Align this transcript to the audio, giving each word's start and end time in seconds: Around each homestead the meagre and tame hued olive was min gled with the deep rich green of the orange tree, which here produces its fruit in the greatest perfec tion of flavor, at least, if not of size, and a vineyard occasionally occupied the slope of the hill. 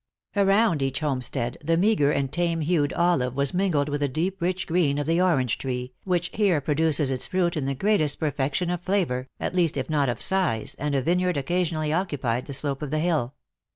Around 0.35 0.81
each 0.81 1.01
homestead 1.01 1.59
the 1.63 1.77
meagre 1.77 2.09
and 2.11 2.31
tame 2.33 2.61
hued 2.61 2.91
olive 2.93 3.35
was 3.35 3.53
min 3.53 3.69
gled 3.69 3.87
with 3.87 4.01
the 4.01 4.07
deep 4.07 4.41
rich 4.41 4.65
green 4.65 4.97
of 4.97 5.05
the 5.05 5.21
orange 5.21 5.59
tree, 5.59 5.93
which 6.05 6.31
here 6.33 6.59
produces 6.59 7.11
its 7.11 7.27
fruit 7.27 7.55
in 7.55 7.65
the 7.65 7.75
greatest 7.75 8.19
perfec 8.19 8.55
tion 8.55 8.71
of 8.71 8.81
flavor, 8.81 9.27
at 9.39 9.53
least, 9.53 9.77
if 9.77 9.91
not 9.91 10.09
of 10.09 10.19
size, 10.19 10.73
and 10.79 10.95
a 10.95 11.03
vineyard 11.03 11.37
occasionally 11.37 11.93
occupied 11.93 12.47
the 12.47 12.53
slope 12.55 12.81
of 12.81 12.89
the 12.89 12.97
hill. 12.97 13.35